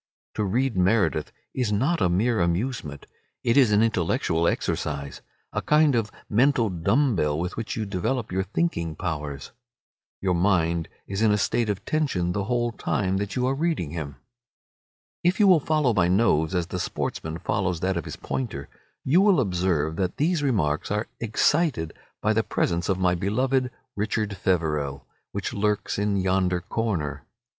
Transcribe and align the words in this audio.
To 0.33 0.43
read 0.43 0.75
Meredith 0.75 1.31
is 1.53 1.71
not 1.71 2.01
a 2.01 2.09
mere 2.09 2.39
amusement; 2.39 3.05
it 3.43 3.55
is 3.55 3.71
an 3.71 3.83
intellectual 3.83 4.47
exercise, 4.47 5.21
a 5.53 5.61
kind 5.61 5.93
of 5.93 6.09
mental 6.27 6.71
dumb 6.71 7.15
bell 7.15 7.37
with 7.37 7.55
which 7.55 7.75
you 7.75 7.85
develop 7.85 8.31
your 8.31 8.41
thinking 8.41 8.95
powers. 8.95 9.51
Your 10.19 10.33
mind 10.33 10.89
is 11.05 11.21
in 11.21 11.31
a 11.31 11.37
state 11.37 11.69
of 11.69 11.85
tension 11.85 12.31
the 12.31 12.45
whole 12.45 12.71
time 12.71 13.17
that 13.17 13.35
you 13.35 13.45
are 13.45 13.53
reading 13.53 13.91
him. 13.91 14.15
If 15.23 15.39
you 15.39 15.45
will 15.45 15.59
follow 15.59 15.93
my 15.93 16.07
nose 16.07 16.55
as 16.55 16.65
the 16.65 16.79
sportsman 16.79 17.37
follows 17.37 17.81
that 17.81 17.95
of 17.95 18.05
his 18.05 18.15
pointer, 18.15 18.69
you 19.03 19.21
will 19.21 19.39
observe 19.39 19.97
that 19.97 20.17
these 20.17 20.41
remarks 20.41 20.89
are 20.89 21.09
excited 21.19 21.93
by 22.23 22.33
the 22.33 22.41
presence 22.41 22.89
of 22.89 22.97
my 22.97 23.13
beloved 23.13 23.69
"Richard 23.95 24.35
Feverel," 24.35 25.05
which 25.31 25.53
lurks 25.53 25.99
in 25.99 26.17
yonder 26.17 26.59
corner. 26.59 27.21